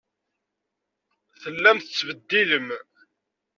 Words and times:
Tellam 1.41 1.77
tettbeddilem. 1.79 2.67